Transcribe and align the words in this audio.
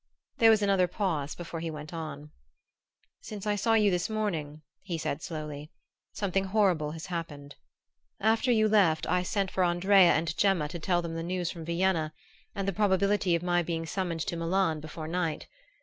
There 0.39 0.49
was 0.49 0.63
another 0.63 0.87
pause 0.87 1.35
before 1.35 1.59
he 1.59 1.69
went 1.69 1.93
on. 1.93 2.31
"Since 3.19 3.45
I 3.45 3.55
saw 3.55 3.75
you 3.75 3.91
this 3.91 4.09
morning," 4.09 4.63
he 4.81 4.97
said 4.97 5.21
slowly, 5.21 5.69
"something 6.11 6.45
horrible 6.45 6.93
has 6.93 7.05
happened. 7.05 7.53
After 8.19 8.51
you 8.51 8.67
left 8.67 9.05
I 9.05 9.21
sent 9.21 9.51
for 9.51 9.63
Andrea 9.63 10.13
and 10.13 10.35
Gemma 10.35 10.67
to 10.69 10.79
tell 10.79 11.03
them 11.03 11.13
the 11.13 11.21
news 11.21 11.51
from 11.51 11.65
Vienna 11.65 12.13
and 12.55 12.67
the 12.67 12.73
probability 12.73 13.35
of 13.35 13.43
my 13.43 13.61
being 13.61 13.85
summoned 13.85 14.21
to 14.21 14.35
Milan 14.35 14.79
before 14.79 15.07
night. 15.07 15.47